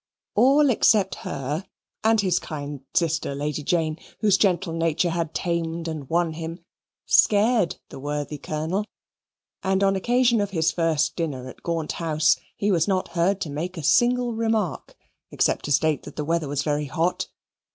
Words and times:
All 0.33 0.71
except 0.71 1.13
her 1.29 1.63
and 2.03 2.21
his 2.21 2.39
kind 2.39 2.81
sister 2.91 3.35
Lady 3.35 3.61
Jane, 3.61 3.99
whose 4.21 4.35
gentle 4.35 4.73
nature 4.73 5.11
had 5.11 5.35
tamed 5.35 5.87
and 5.87 6.09
won 6.09 6.33
him, 6.33 6.65
scared 7.05 7.75
the 7.89 7.99
worthy 7.99 8.39
Colonel, 8.39 8.83
and 9.61 9.83
on 9.83 9.95
occasion 9.95 10.41
of 10.41 10.49
his 10.49 10.71
first 10.71 11.15
dinner 11.15 11.47
at 11.47 11.61
Gaunt 11.61 11.91
House 11.91 12.35
he 12.55 12.71
was 12.71 12.87
not 12.87 13.09
heard 13.09 13.39
to 13.41 13.51
make 13.51 13.77
a 13.77 13.83
single 13.83 14.33
remark 14.33 14.95
except 15.29 15.65
to 15.65 15.71
state 15.71 16.01
that 16.01 16.15
the 16.15 16.25
weather 16.25 16.47
was 16.47 16.63
very 16.63 16.85
hot. 16.85 17.27